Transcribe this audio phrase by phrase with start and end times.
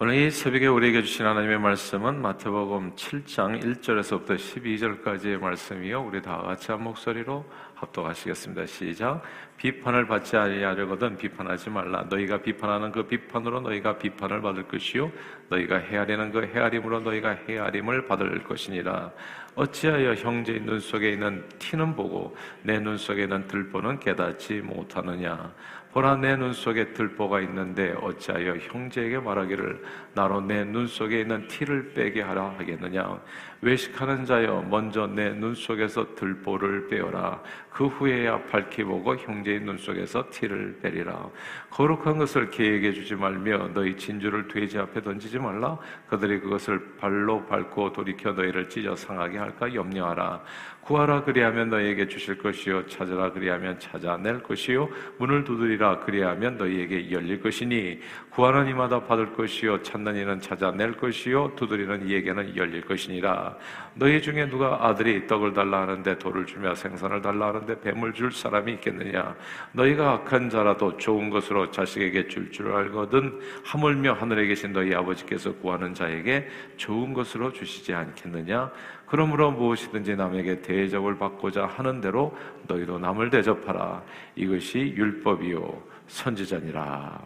[0.00, 6.02] 오늘 이 새벽에 우리에게 주신 하나님의 말씀은 마태복음 7장 1절에서부터 12절까지의 말씀이요.
[6.02, 7.44] 우리 다 같이 한 목소리로
[7.76, 8.66] 합독하시겠습니다.
[8.66, 9.22] 시작.
[9.56, 12.06] 비판을 받지 아니하려거든 비판하지 말라.
[12.10, 15.12] 너희가 비판하는 그 비판으로 너희가 비판을 받을 것이요.
[15.48, 19.12] 너희가 헤아리는 그 헤아림으로 너희가 헤아림을 받을 것이니라.
[19.54, 25.52] 어찌하여 형제의 눈 속에 있는 티는 보고 내 눈 속에 있는 들보는 깨닫지 못하느냐.
[25.94, 29.80] 보라 내 눈 속에 들보가 있는데 어찌하여 형제에게 말하기를
[30.14, 33.20] 나로 내 눈 속에 있는 티를 빼게 하라 하겠느냐
[33.64, 37.42] 외식하는 자여 먼저 내 눈 속에서 들보를 빼어라.
[37.70, 41.28] 그 후에야 밝히 보고 형제의 눈 속에서 티를 빼리라.
[41.70, 45.76] 거룩한 것을 계획해 주지 말며 너희 진주를 돼지 앞에 던지지 말라.
[46.06, 50.42] 그들이 그것을 발로 밟고 돌이켜 너희를 찢어 상하게 할까 염려하라.
[50.82, 58.00] 구하라 그리하면 너희에게 주실 것이요 찾으라 그리하면 찾아낼 것이요 문을 두드리라 그리하면 너희에게 열릴 것이니.
[58.30, 63.53] 구하는 이마다 받을 것이요 찾는 이는 찾아낼 것이요 두드리는 이에게는 열릴 것이니라
[63.94, 68.72] 너희 중에 누가 아들이 떡을 달라 하는데 돌을 주며 생선을 달라 하는데 뱀을 줄 사람이
[68.74, 69.36] 있겠느냐
[69.72, 75.92] 너희가 악한 자라도 좋은 것으로 자식에게 줄줄 줄 알거든 하물며 하늘에 계신 너희 아버지께서 구하는
[75.92, 78.70] 자에게 좋은 것으로 주시지 않겠느냐
[79.06, 84.02] 그러므로 무엇이든지 남에게 대접을 받고자 하는 대로 너희도 남을 대접하라.
[84.34, 87.20] 이것이 율법이요 선지자니라.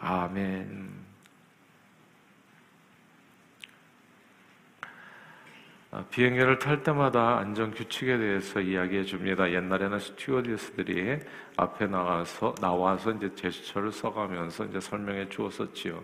[0.00, 0.93] 아멘.
[6.10, 9.50] 비행기를 탈 때마다 안전 규칙에 대해서 이야기해 줍니다.
[9.50, 11.18] 옛날에는 스튜어디스들이
[11.56, 16.02] 앞에 나와서 나와서 이제 제스처를 써가면서 이제 설명해 주었었지요.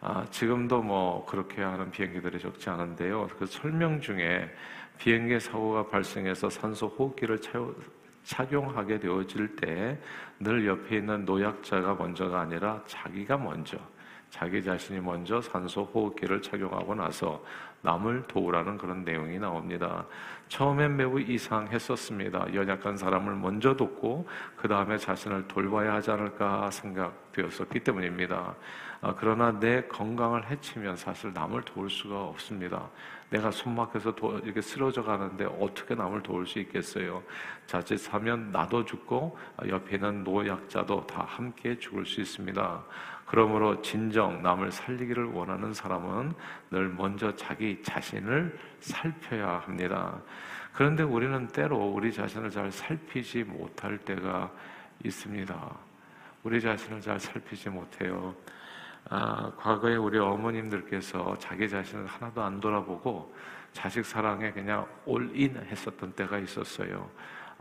[0.00, 3.28] 아, 지금도 뭐 그렇게 하는 비행기들이 적지 않은데요.
[3.38, 4.50] 그 설명 중에
[4.98, 7.40] 비행기 사고가 발생해서 산소 호흡기를
[8.22, 9.98] 착용하게 되어질 때
[10.38, 13.78] 늘 옆에 있는 노약자가 먼저가 아니라 자기가 먼저
[14.30, 17.42] 자기 자신이 먼저 산소 호흡기를 착용하고 나서
[17.82, 20.04] 남을 도우라는 그런 내용이 나옵니다.
[20.48, 22.54] 처음엔 매우 이상했었습니다.
[22.54, 28.54] 연약한 사람을 먼저 돕고 그 다음에 자신을 돌봐야 하지 않을까 생각되었었기 때문입니다.
[29.00, 32.88] 아, 그러나 내 건강을 해치면 사실 남을 도울 수가 없습니다.
[33.30, 37.22] 내가 숨 막혀서 도, 이렇게 쓰러져 가는데 어떻게 남을 도울 수 있겠어요?
[37.66, 39.36] 자칫하면 나도 죽고
[39.68, 42.84] 옆에 있는 노약자도 다 함께 죽을 수 있습니다.
[43.26, 46.32] 그러므로 진정 남을 살리기를 원하는 사람은
[46.70, 50.20] 늘 먼저 자기 자신을 살펴야 합니다.
[50.72, 54.52] 그런데 우리는 때로 우리 자신을 잘 살피지 못할 때가
[55.04, 55.76] 있습니다.
[56.44, 58.34] 우리 자신을 잘 살피지 못해요.
[59.08, 63.32] 아, 과거에 우리 어머님들께서 자기 자신을 하나도 안 돌아보고
[63.72, 67.08] 자식 사랑에 그냥 올인 했었던 때가 있었어요.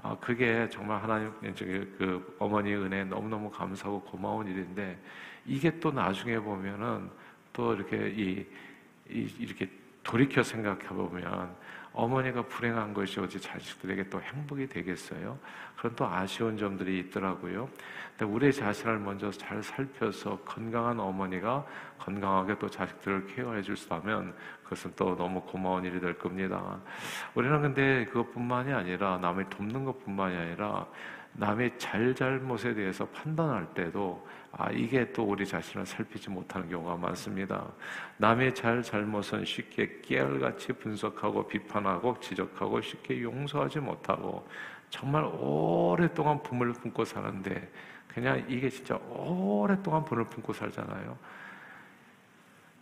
[0.02, 4.98] 아, 그게 정말 하나님, 그 어머니 은혜 너무너무 감사하고 고마운 일인데,
[5.46, 7.10] 이게 또 나중에 보면은
[7.54, 8.46] 또 이렇게 이,
[9.10, 9.70] 이 이렇게
[10.04, 11.56] 돌이켜 생각해 보면
[11.96, 15.40] 어머니가 불행한 것이 어찌 자식들에게 또 행복이 되겠어요?
[15.78, 17.70] 그런 또 아쉬운 점들이 있더라고요.
[18.10, 21.66] 근데 우리 자신을 먼저 잘 살펴서 건강한 어머니가
[21.98, 26.80] 건강하게 또 자식들을 케어해 줄 수 있다면 그것은 또 너무 고마운 일이 될 겁니다.
[27.34, 30.86] 우리는 근데 그것뿐만이 아니라 남을 돕는 것뿐만이 아니라
[31.38, 37.68] 남의 잘잘못에 대해서 판단할 때도 아, 이게 또 우리 자신을 살피지 못하는 경우가 많습니다.
[38.18, 44.48] 남의 잘, 잘못은 쉽게 깨알같이 분석하고 비판하고 지적하고 쉽게 용서하지 못하고
[44.90, 47.70] 정말 오랫동안 품을 품고 사는데
[48.08, 51.18] 그냥 이게 진짜 오랫동안 분을 품고 살잖아요.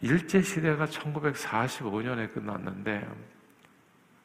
[0.02, 3.08] 일제 시대가 1945년에 끝났는데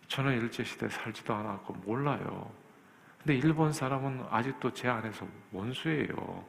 [0.08, 2.67] 저는 일제 시대 살지도 않았고 몰라요.
[3.18, 6.44] 근데 일본 사람은 아직도 제 안에서 원수예요.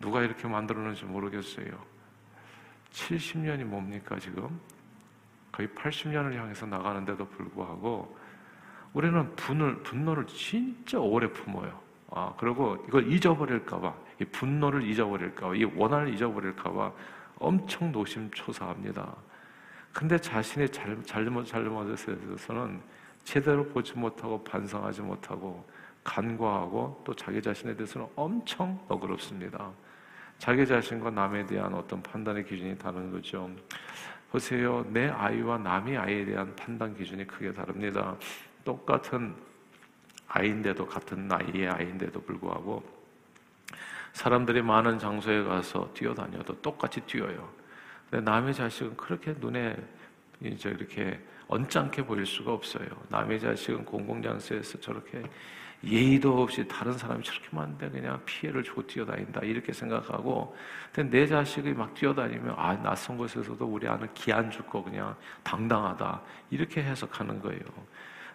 [0.00, 1.66] 누가 이렇게 만들었는지 모르겠어요.
[2.92, 4.60] 70년이 뭡니까, 지금?
[5.50, 8.16] 거의 80년을 향해서 나가는데도 불구하고
[8.92, 11.80] 우리는 분을, 분노를 진짜 오래 품어요.
[12.10, 16.92] 아, 그리고 이걸 잊어버릴까봐, 이 분노를 잊어버릴까봐, 이 원한을 잊어버릴까봐
[17.38, 19.14] 엄청 노심초사합니다.
[19.92, 22.80] 근데 자신의 잘, 잘못, 잘못에 대해서는
[23.24, 25.66] 제대로 보지 못하고 반성하지 못하고
[26.04, 29.70] 간과하고 또 자기 자신에 대해서는 엄청 너그럽습니다.
[30.38, 33.50] 자기 자신과 남에 대한 어떤 판단의 기준이 다른 거죠.
[34.30, 34.84] 보세요.
[34.90, 38.16] 내 아이와 남의 아이에 대한 판단 기준이 크게 다릅니다.
[38.64, 39.34] 똑같은
[40.28, 42.82] 아이인데도 같은 나이의 아이인데도 불구하고
[44.12, 47.48] 사람들이 많은 장소에 가서 뛰어다녀도 똑같이 뛰어요.
[48.10, 49.76] 근데 남의 자식은 그렇게 눈에
[50.40, 52.86] 이제 이렇게 언짢게 보일 수가 없어요.
[53.08, 55.22] 남의 자식은 공공장소에서 저렇게
[55.84, 60.56] 예의도 없이 다른 사람이 저렇게 많은데 그냥 피해를 주고 뛰어다닌다 이렇게 생각하고
[60.92, 65.14] 근데 내 자식이 막 뛰어다니면 아 낯선 곳에서도 우리 아는 기안 줄거 그냥
[65.44, 66.20] 당당하다
[66.50, 67.62] 이렇게 해석하는 거예요.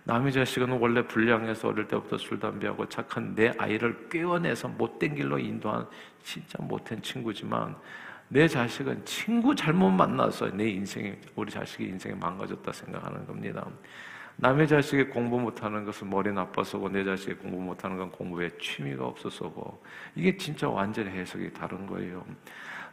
[0.06, 5.88] 남의 자식은 원래 불량해서 어릴 때부터 술 담배하고 착한 내 아이를 꿰어내서 못된 길로 인도한
[6.22, 7.76] 진짜 못된 친구지만
[8.34, 13.64] 내 자식은 친구 잘못 만나서 내 인생이 우리 자식의 인생이 망가졌다 생각하는 겁니다.
[14.38, 19.84] 남의 자식이 공부 못하는 것은 머리 나빠서고 내 자식이 공부 못하는 건 공부에 취미가 없어서고
[20.16, 22.26] 이게 진짜 완전히 해석이 다른 거예요.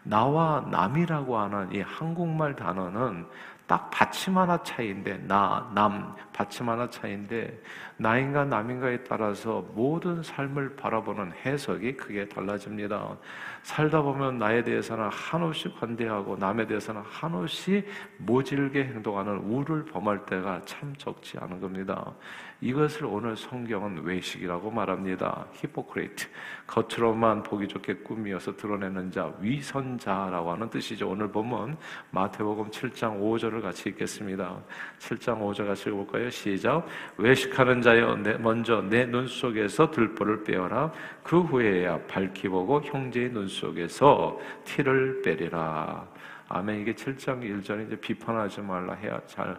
[0.03, 3.25] 나와 남이라고 하는 이 한국말 단어는
[3.71, 7.63] 딱 받침 하나 차이인데 나, 남 받침 하나 차이인데
[7.99, 13.17] 나인가 남인가에 따라서 모든 삶을 바라보는 해석이 크게 달라집니다.
[13.63, 17.87] 살다 보면 나에 대해서는 한없이 관대하고 남에 대해서는 한없이
[18.19, 22.13] 모질게 행동하는 우를 범할 때가 참 적지 않은 겁니다.
[22.61, 25.47] 이것을 오늘 성경은 외식이라고 말합니다.
[25.55, 26.29] 히포크레이트.
[26.67, 31.09] 겉으로만 보기 좋게 꾸미어서 드러내는 자, 위선자라고 하는 뜻이죠.
[31.09, 31.77] 오늘 보면
[32.11, 34.61] 마태복음 7장 5절을 같이 읽겠습니다.
[34.99, 36.29] 7장 5절 같이 읽어볼까요?
[36.31, 36.87] 시작.
[37.17, 40.93] 외식하는 자여, 먼저 내 눈 속에서 들보를 빼어라.
[41.25, 46.07] 그 후에야 밝히 보고 형제의 눈 속에서 티를 빼리라.
[46.49, 46.81] 아멘.
[46.81, 49.57] 이게 7장 1절에 이제 비판하지 말라 해야 잘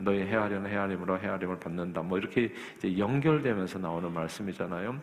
[0.00, 2.02] 너희 헤아리는 헤아림으로 헤아림을 받는다.
[2.02, 2.52] 뭐 이렇게
[2.98, 4.98] 연결되면서 나오는 말씀이잖아요.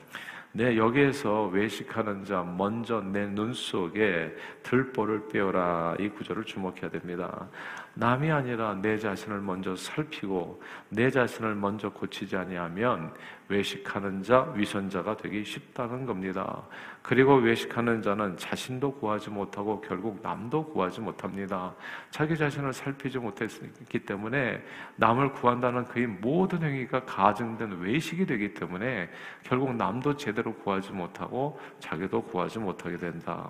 [0.52, 7.48] 네, 여기에서 외식하는 자 먼저 내 눈 속에 들보를 빼어라 이 구절을 주목해야 됩니다.
[7.94, 13.14] 남이 아니라 내 자신을 먼저 살피고 내 자신을 먼저 고치지 아니하면
[13.50, 16.64] 외식하는 자, 위선자가 되기 쉽다는 겁니다.
[17.02, 21.74] 그리고 외식하는 자는 자신도 구하지 못하고 결국 남도 구하지 못합니다.
[22.12, 24.64] 자기 자신을 살피지 못했기 때문에
[24.96, 29.10] 남을 구한다는 그의 모든 행위가 가증된 외식이 되기 때문에
[29.44, 33.50] 결국 남도 제대로 구하지 못하고 자기도 구하지 못하게 된다.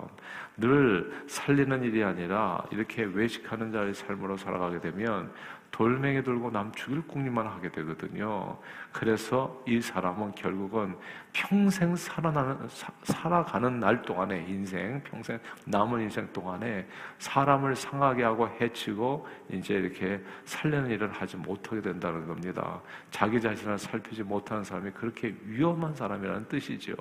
[0.56, 5.32] 늘 살리는 일이 아니라 이렇게 외식하는 자의 삶으로 살아가게 되면
[5.70, 8.58] 돌멩이 들고 남 죽일 궁리만 하게 되거든요.
[8.92, 10.96] 그래서 이 사람은 결국은
[11.32, 16.86] 평생 살아나는, 사, 살아가는 날 동안에 인생, 평생 남은 인생 동안에
[17.18, 22.80] 사람을 상하게 하고 해치고 이제 이렇게 살려는 일을 하지 못하게 된다는 겁니다.
[23.10, 26.94] 자기 자신을 살피지 못하는 사람이 그렇게 위험한 사람이라는 뜻이죠.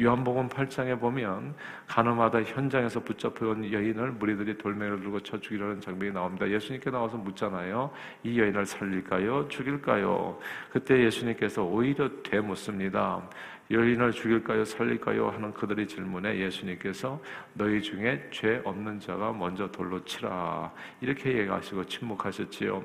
[0.00, 1.54] 요한복음 8장에 보면
[1.86, 6.48] 가늠하다 현장에서 붙잡혀온 여인을 무리들이 돌멩이를 들고 쳐 죽이려는 장면이 나옵니다.
[6.48, 7.90] 예수님께 나와서 묻잖아요.
[8.22, 9.48] 이 여인을 살릴까요?
[9.48, 10.38] 죽일까요?
[10.70, 13.28] 그때 예수님께서 오히려 되묻습니다.
[13.70, 14.64] 여인을 죽일까요?
[14.64, 15.28] 살릴까요?
[15.28, 17.20] 하는 그들의 질문에 예수님께서
[17.52, 20.72] 너희 중에 죄 없는 자가 먼저 돌로 치라.
[21.02, 22.82] 이렇게 얘기하시고 침묵하셨지요.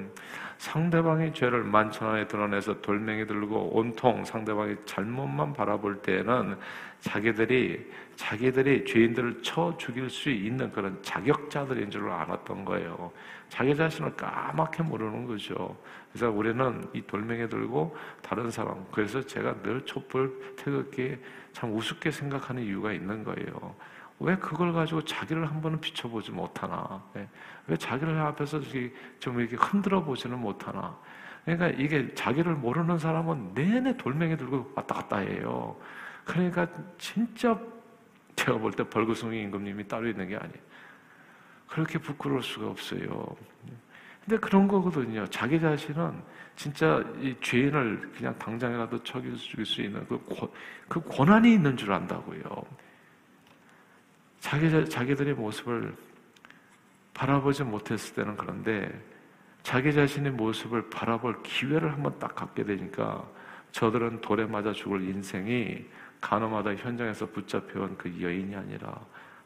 [0.58, 6.58] 상대방의 죄를 만천하에 드러내서 돌멩이 들고 온통 상대방의 잘못만 바라볼 때에는
[7.00, 13.12] 자기들이 자기들이 죄인들을 쳐 죽일 수 있는 그런 자격자들인 줄 알았던 거예요.
[13.50, 15.78] 자기 자신을 까맣게 모르는 거죠.
[16.13, 21.18] 그래서 우리는 이 돌멩이 들고 다른 사람, 그래서 제가 늘 촛불 태극기
[21.51, 23.75] 참 우습게 생각하는 이유가 있는 거예요.
[24.19, 27.04] 왜 그걸 가지고 자기를 한 번은 비춰보지 못하나?
[27.15, 27.27] 예.
[27.65, 28.62] 왜 자기를 앞에서
[29.19, 30.95] 좀 이렇게 흔들어 보지는 못하나?
[31.45, 35.75] 그러니까 이게 자기를 모르는 사람은 내내 돌멩이 들고 왔다 갔다 해요.
[36.25, 36.68] 그러니까
[37.00, 37.60] 진짜
[38.36, 40.62] 제가 볼 때 벌구숭이 임금님이 따로 있는 게 아니에요.
[41.68, 43.36] 그렇게 부끄러울 수가 없어요.
[44.25, 45.25] 근데 그런 거거든요.
[45.27, 46.13] 자기 자신은
[46.56, 50.50] 진짜 이 죄인을 그냥 당장이라도 쳐 죽일 수 있는 그, 권,
[50.88, 52.42] 그 권한이 있는 줄 안다고요.
[54.39, 55.94] 자기, 자기들의 모습을
[57.13, 58.89] 바라보지 못했을 때는 그런데
[59.62, 63.25] 자기 자신의 모습을 바라볼 기회를 한번 딱 갖게 되니까
[63.72, 65.86] 저들은 돌에 맞아 죽을 인생이
[66.22, 69.00] 간호마다 현장에서 붙잡혀온 그 여인이 아니라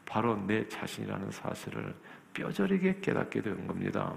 [0.04, 1.94] 바로 내 자신이라는 사실을
[2.34, 4.14] 뼈저리게 깨닫게 된 겁니다.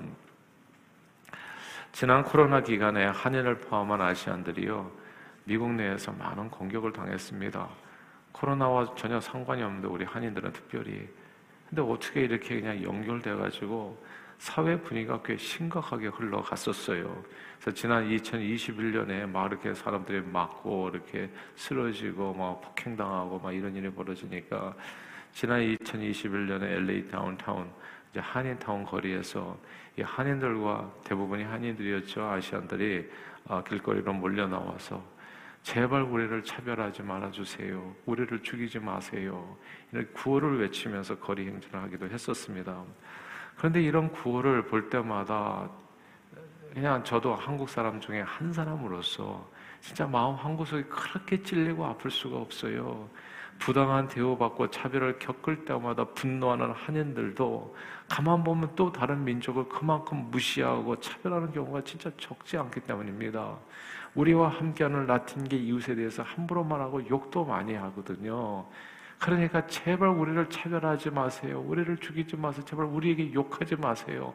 [1.92, 4.92] 지난 코로나 기간에 한인을 포함한 아시안들이요
[5.44, 7.68] 미국 내에서 많은 공격을 당했습니다.
[8.32, 11.10] 코로나와 전혀 상관이 없는데 우리 한인들은 특별히
[11.68, 14.02] 근데 어떻게 이렇게 그냥 연결돼 가지고
[14.38, 17.24] 사회 분위기가 꽤 심각하게 흘러갔었어요.
[17.60, 24.74] 그래서 지난 2021년에 막 이렇게 사람들이 맞고 이렇게 쓰러지고 막 폭행당하고 막 이런 일이 벌어지니까
[25.34, 27.70] 지난 2021년에 LA 다운타운
[28.12, 29.58] 이제 한인타운 거리에서
[29.98, 33.10] 이 한인들과 대부분이 한인들이었죠 아시안들이
[33.46, 35.04] 어, 길거리로 몰려 나와서
[35.64, 37.96] 제발 우리를 차별하지 말아주세요.
[38.06, 39.56] 우리를 죽이지 마세요.
[39.92, 42.84] 이런 구호를 외치면서 거리 행진을 하기도 했었습니다.
[43.56, 45.70] 그런데 이런 구호를 볼 때마다
[46.74, 49.48] 그냥 저도 한국 사람 중에 한 사람으로서
[49.82, 53.08] 진짜 마음 한 구석이 그렇게 찔리고 아플 수가 없어요.
[53.62, 57.76] 부당한 대우받고 차별을 겪을 때마다 분노하는 한인들도
[58.10, 63.56] 가만 보면 또 다른 민족을 그만큼 무시하고 차별하는 경우가 진짜 적지 않기 때문입니다.
[64.16, 68.66] 우리와 함께하는 라틴계 이웃에 대해서 함부로 말하고 욕도 많이 하거든요.
[69.20, 71.64] 그러니까 제발 우리를 차별하지 마세요.
[71.64, 72.66] 우리를 죽이지 마세요.
[72.66, 74.34] 제발 우리에게 욕하지 마세요.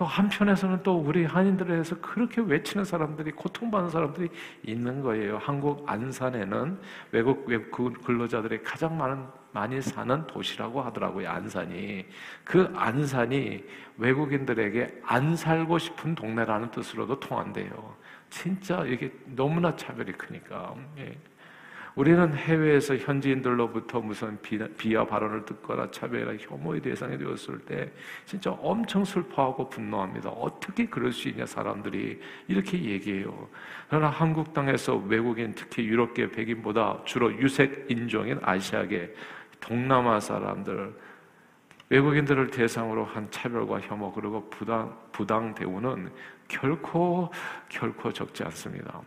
[0.00, 4.30] 또 한편에서는 또 우리 한인들에 대해서 그렇게 외치는 사람들이 고통받는 사람들이
[4.62, 5.36] 있는 거예요.
[5.36, 6.80] 한국 안산에는
[7.12, 11.28] 외국 외국 근로자들이 가장 많은 많이 사는 도시라고 하더라고요.
[11.28, 12.06] 안산이
[12.44, 13.62] 그 안산이
[13.98, 17.94] 외국인들에게 안 살고 싶은 동네라는 뜻으로도 통한대요.
[18.30, 20.76] 진짜 이게 너무나 차별이 크니까.
[20.96, 21.14] 예.
[21.94, 24.38] 우리는 해외에서 현지인들로부터 무슨
[24.76, 27.90] 비하 발언을 듣거나 차별이나 혐오의 대상이 되었을 때
[28.24, 30.30] 진짜 엄청 슬퍼하고 분노합니다.
[30.30, 33.48] 어떻게 그럴 수 있냐 사람들이 이렇게 얘기해요.
[33.88, 39.14] 그러나 한국 땅에서 외국인 특히 유럽계 백인보다 주로 유색 인종인 아시아계
[39.60, 40.94] 동남아 사람들
[41.90, 46.10] 외국인들을 대상으로 한 차별과 혐오 그리고 부당 부당 대우는
[46.46, 47.30] 결코
[47.68, 49.02] 결코 적지 않습니다.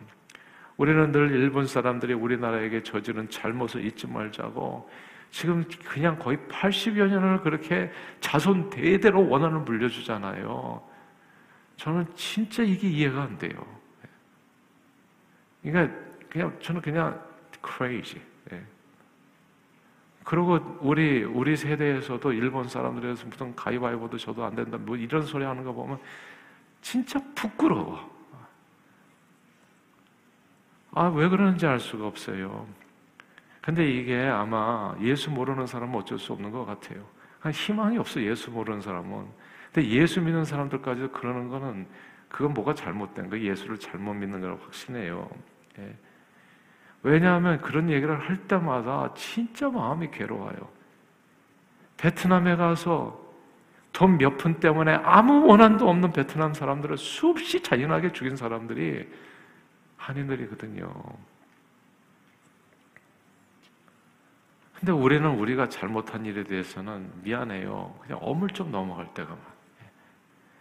[0.76, 4.88] 우리는 늘 일본 사람들이 우리나라에게 저지른 잘못을 잊지 말자고
[5.30, 7.90] 지금 그냥 거의 80여 년을 그렇게
[8.20, 10.82] 자손 대대로 원한을 물려주잖아요.
[11.76, 13.50] 저는 진짜 이게 이해가 안 돼요.
[15.62, 15.94] 그러니까
[16.28, 17.20] 그냥 저는 그냥
[17.66, 18.20] crazy.
[18.52, 18.62] 예.
[20.24, 25.64] 그리고 우리 우리 세대에서도 일본 사람들에서 무슨 가위바위보도 저도 안 된다 뭐 이런 소리 하는
[25.64, 25.98] 거 보면
[26.80, 28.13] 진짜 부끄러워.
[30.94, 32.66] 아, 왜 그러는지 알 수가 없어요.
[33.60, 37.04] 근데 이게 아마 예수 모르는 사람은 어쩔 수 없는 것 같아요.
[37.52, 39.26] 희망이 없어, 예수 모르는 사람은.
[39.72, 41.86] 근데 예수 믿는 사람들까지 그러는 거는
[42.28, 45.28] 그건 뭐가 잘못된 거 예수를 잘못 믿는 거라고 확신해요.
[45.78, 45.96] 예.
[47.02, 50.56] 왜냐하면 그런 얘기를 할 때마다 진짜 마음이 괴로워요.
[51.96, 53.22] 베트남에 가서
[53.92, 59.08] 돈 몇 푼 때문에 아무 원한도 없는 베트남 사람들을 수없이 잔인하게 죽인 사람들이
[60.04, 60.92] 한인들이거든요.
[64.74, 67.98] 근데 우리는 우리가 잘못한 일에 대해서는 미안해요.
[68.02, 69.54] 그냥 어물쩍 넘어갈 때가 많아요.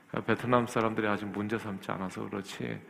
[0.08, 2.82] 그러니까 베트남 사람들이 아직 문제 삼지 않아서 그렇지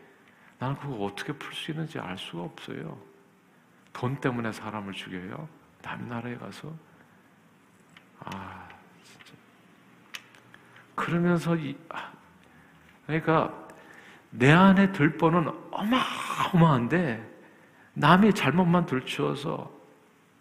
[0.59, 3.01] 나는 그거 어떻게 풀 수 있는지 알 수가 없어요.
[3.91, 5.47] 돈 때문에 사람을 죽여요?
[5.81, 6.71] 남 나라에 가서?
[8.19, 8.69] 아,
[9.03, 9.33] 진짜.
[10.95, 12.11] 그러면서, 이, 아,
[13.05, 13.62] 그러니까
[14.35, 17.31] 내 안에 들보는 어마어마한데
[17.93, 19.71] 남의 잘못만 들추어서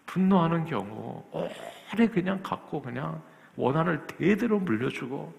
[0.07, 3.21] 분노하는 경우 오래 그냥 갖고 그냥
[3.55, 5.33] 원한을 대대로 물려주고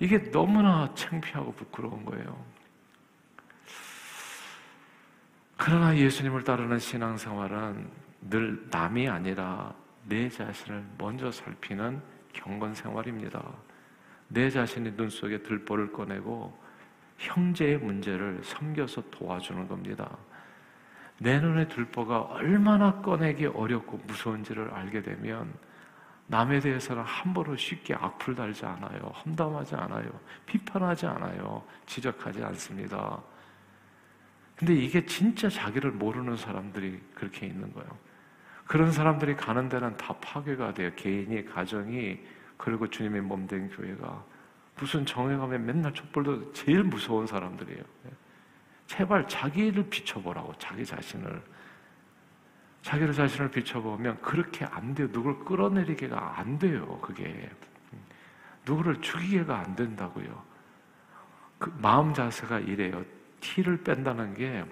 [0.00, 2.44] 이게 너무나 창피하고 부끄러운 거예요.
[5.56, 7.88] 그러나 예수님을 따르는 신앙생활은
[8.20, 9.74] 늘 남이 아니라
[10.04, 12.00] 내 자신을 먼저 살피는
[12.34, 13.42] 경건 생활입니다.
[14.28, 16.67] 내 자신의 눈 속에 들보를 꺼내고
[17.18, 20.16] 형제의 문제를 섬겨서 도와주는 겁니다.
[21.18, 25.52] 내 눈에 들보가 얼마나 꺼내기 어렵고 무서운지를 알게 되면
[26.28, 29.00] 남에 대해서는 함부로 쉽게 악플 달지 않아요.
[29.00, 30.08] 험담하지 않아요.
[30.46, 31.64] 비판하지 않아요.
[31.86, 33.20] 지적하지 않습니다.
[34.54, 37.88] 근데 이게 진짜 자기를 모르는 사람들이 그렇게 있는 거예요.
[38.66, 40.90] 그런 사람들이 가는 데는 다 파괴가 돼요.
[40.94, 42.18] 개인이, 가정이,
[42.56, 44.24] 그리고 주님의 몸 된 교회가.
[44.78, 47.82] 무슨 정회 가면 맨날 촛불도 제일 무서운 사람들이에요.
[48.86, 51.42] 제발 자기를 비춰보라고, 자기 자신을.
[52.82, 55.10] 자기를 자신을 비춰보면 그렇게 안 돼요.
[55.12, 57.50] 누굴 끌어내리기가 안 돼요, 그게.
[58.64, 60.42] 누구를 죽이게가 안 된다고요.
[61.58, 63.04] 그 마음 자세가 이래요.
[63.40, 64.64] 티를 뺀다는 게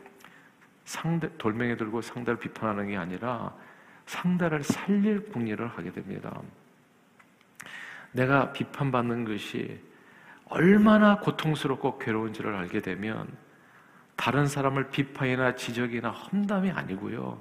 [0.85, 3.53] 상대, 돌멩이 들고 상대를 비판하는 게 아니라
[4.07, 6.41] 상대를 살릴 궁리를 하게 됩니다.
[8.13, 9.81] 내가 비판받는 것이
[10.49, 13.27] 얼마나 고통스럽고 괴로운지를 알게 되면
[14.17, 17.41] 다른 사람을 비판이나 지적이나 험담이 아니고요.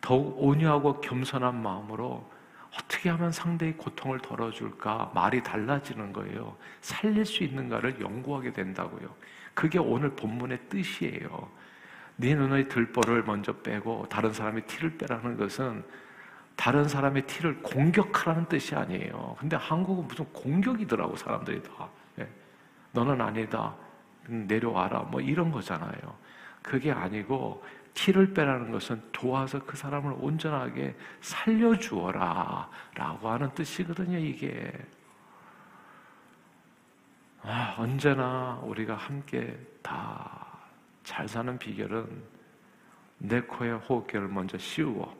[0.00, 2.28] 더욱 온유하고 겸손한 마음으로
[2.76, 6.56] 어떻게 하면 상대의 고통을 덜어줄까 말이 달라지는 거예요.
[6.80, 9.14] 살릴 수 있는가를 연구하게 된다고요.
[9.54, 11.48] 그게 오늘 본문의 뜻이에요.
[12.16, 15.84] 네 눈의 들보를 먼저 빼고 다른 사람의 티를 빼라는 것은
[16.56, 19.36] 다른 사람의 티를 공격하라는 뜻이 아니에요.
[19.38, 21.88] 근데 한국은 무슨 공격이더라고 사람들이 다.
[22.92, 23.74] 너는 아니다.
[24.26, 25.00] 내려와라.
[25.00, 26.16] 뭐 이런 거잖아요.
[26.62, 32.70] 그게 아니고 티를 빼라는 것은 도와서 그 사람을 온전하게 살려주어라.
[32.94, 34.72] 라고 하는 뜻이거든요, 이게.
[37.42, 40.42] 아, 언제나 우리가 함께 다
[41.04, 42.22] 잘 사는 비결은
[43.18, 45.12] 내 코에 호흡기를 먼저 씌우고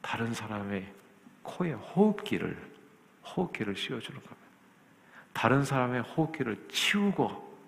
[0.00, 0.92] 다른 사람의
[1.42, 2.56] 코에 호흡기를
[3.24, 4.35] 호흡기를 씌워주는 겁니다.
[5.36, 7.58] 다른 사람의 호흡기를 치우고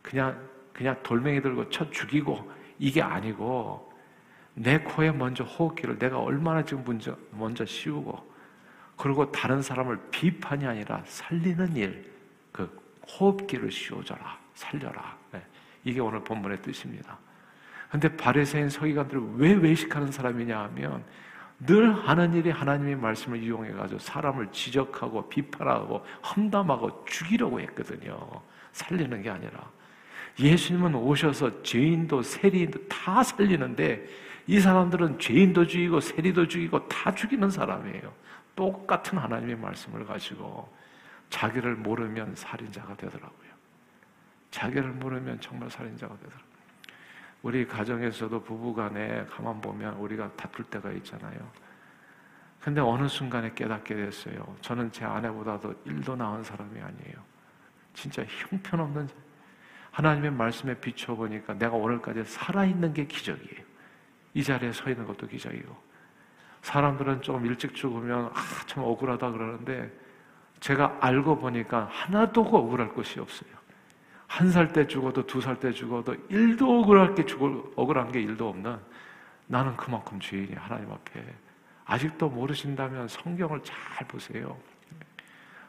[0.00, 0.40] 그냥
[0.72, 3.92] 그냥 돌멩이 들고 쳐 죽이고 이게 아니고
[4.54, 8.26] 내 코에 먼저 호흡기를 내가 얼마나 지금 먼저 먼저 씌우고
[8.96, 12.10] 그리고 다른 사람을 비판이 아니라 살리는 일,
[12.50, 12.66] 그
[13.06, 15.14] 호흡기를 씌워줘라, 살려라.
[15.30, 15.42] 네.
[15.84, 17.18] 이게 오늘 본문의 뜻입니다.
[17.90, 21.04] 근데 바리새인 서기관들을 왜 외식하는 사람이냐 하면
[21.60, 28.18] 늘 하는 일이 하나님의 말씀을 이용해 가지고 사람을 지적하고 비판하고 험담하고 죽이려고 했거든요.
[28.72, 29.68] 살리는 게 아니라
[30.38, 34.06] 예수님은 오셔서 죄인도 세리인도 다 살리는데
[34.46, 38.12] 이 사람들은 죄인도 죽이고 세리도 죽이고 다 죽이는 사람이에요.
[38.54, 40.72] 똑같은 하나님의 말씀을 가지고
[41.30, 43.48] 자기를 모르면 살인자가 되더라고요.
[44.50, 46.47] 자기를 모르면 정말 살인자가 되더라고요.
[47.42, 51.38] 우리 가정에서도 부부간에 가만 보면 우리가 다툴 때가 있잖아요.
[52.60, 54.56] 근데 어느 순간에 깨닫게 됐어요.
[54.60, 57.16] 저는 제 아내보다도 일도 나은 사람이 아니에요.
[57.94, 59.08] 진짜 형편없는
[59.92, 63.64] 하나님의 말씀에 비춰보니까 내가 오늘까지 살아있는 게 기적이에요.
[64.34, 65.88] 이 자리에 서 있는 것도 기적이고.
[66.62, 69.90] 사람들은 좀 일찍 죽으면, 아, 참 억울하다 그러는데,
[70.60, 73.57] 제가 알고 보니까 하나도 억울할 것이 없어요.
[74.28, 78.48] 한 살 때 죽어도 두 살 때 죽어도 일도 억울할 게 죽을, 억울한 게 일도
[78.48, 78.76] 없는
[79.46, 81.24] 나는 그만큼 죄인이 하나님 앞에.
[81.86, 84.56] 아직도 모르신다면 성경을 잘 보세요.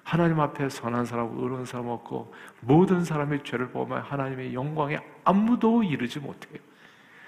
[0.03, 6.19] 하나님 앞에 선한 사람, 의로운 사람 없고 모든 사람의 죄를 보면 하나님의 영광에 아무도 이르지
[6.19, 6.59] 못해요.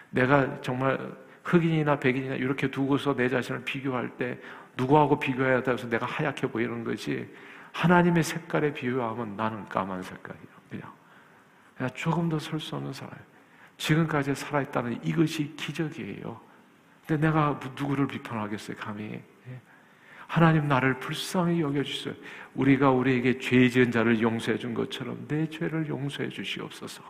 [0.09, 4.37] 내가 정말 흑인이나 백인이나 이렇게 두고서 내 자신을 비교할 때
[4.75, 7.33] 누구하고 비교해야 돼서 내가 하얗게 보이는 거지
[7.71, 10.01] 하나님의 색깔에 비유하면 나는 까만.
[10.01, 10.37] 그냥.
[10.69, 11.00] 그냥
[11.89, 13.13] 조금 더 설 수 없는 사람.
[13.77, 16.39] 지금까지 살아있다는 이것이 기적이에요.
[17.07, 19.21] 근데 내가 누구를 비판하겠어요, 감히.
[20.27, 22.13] 하나님 나를 불쌍히 여겨주세요.
[22.53, 27.03] 우리가 우리에게 죄 지은 자를 용서해 준 것처럼 내 죄를 용서해 주시옵소서.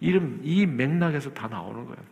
[0.00, 2.02] 이름, 이 맥락에서 다 나오는 거예요.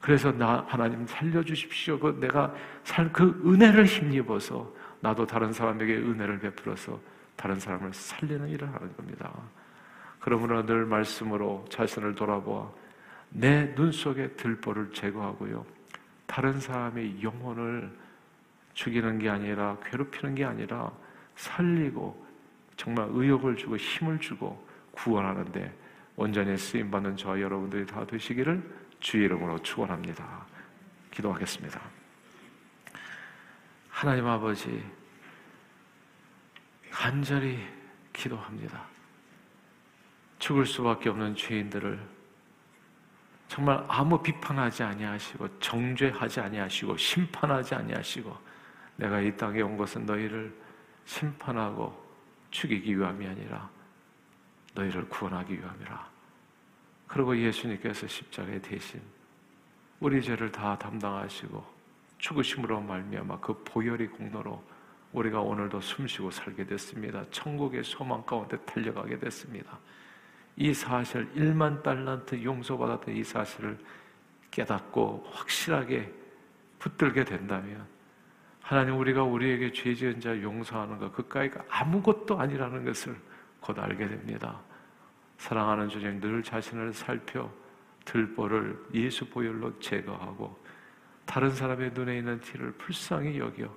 [0.00, 1.98] 그래서 나, 하나님 살려주십시오.
[1.98, 6.98] 그 내가 살, 그 은혜를 힘입어서 나도 다른 사람에게 은혜를 베풀어서
[7.36, 9.32] 다른 사람을 살리는 일을 하는 겁니다.
[10.26, 12.68] 그러므로 늘 말씀으로 자신을 돌아보아
[13.30, 15.64] 내 눈 속에 들보를 제거하고요.
[16.26, 17.96] 다른 사람의 영혼을
[18.74, 20.90] 죽이는 게 아니라 괴롭히는 게 아니라
[21.36, 22.26] 살리고
[22.76, 25.72] 정말 의욕을 주고 힘을 주고 구원하는데
[26.16, 30.44] 온전히 쓰임 받는 저와 여러분들이 다 되시기를 주의 이름으로 축원합니다.
[31.12, 31.80] 기도하겠습니다.
[33.90, 34.84] 하나님 아버지
[36.90, 37.60] 간절히
[38.12, 38.95] 기도합니다.
[40.46, 42.00] 죽을 수밖에 없는 죄인들을
[43.48, 48.36] 정말 아무 비판하지 아니하시고 정죄하지 아니하시고 심판하지 아니하시고
[48.94, 50.54] 내가 이 땅에 온 것은 너희를
[51.04, 52.00] 심판하고
[52.52, 53.68] 죽이기 위함이 아니라
[54.74, 56.10] 너희를 구원하기 위함이라.
[57.08, 59.02] 그리고 예수님께서 십자가에 대신
[59.98, 61.74] 우리 죄를 다 담당하시고
[62.18, 64.62] 죽으심으로 말미암아 그 보혈의 공로로
[65.12, 67.24] 우리가 오늘도 숨쉬고 살게 됐습니다.
[67.32, 69.76] 천국의 소망 가운데 달려가게 됐습니다.
[70.56, 73.78] 이 사실 1만 달란트 용서받았던 이 사실을
[74.50, 76.12] 깨닫고 확실하게
[76.78, 77.86] 붙들게 된다면
[78.60, 83.16] 하나님 우리가 우리에게 죄 지은 자 용서하는 것 그까이가 아무것도 아니라는 것을
[83.60, 84.60] 곧 알게 됩니다.
[85.38, 87.50] 사랑하는 주님 늘 자신을 살펴
[88.06, 90.58] 들보를 예수 보혈로 제거하고
[91.26, 93.68] 다른 사람의 눈에 있는 티를 불쌍히 여겨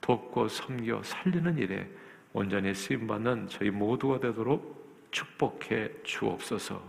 [0.00, 1.88] 돕고 섬겨 살리는 일에
[2.32, 4.81] 온전히 쓰임받는 저희 모두가 되도록
[5.12, 6.82] 축복해 주옵소서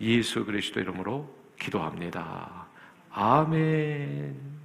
[0.00, 2.66] 예수 그리스도 이름으로 기도합니다.
[3.10, 4.59] 아멘.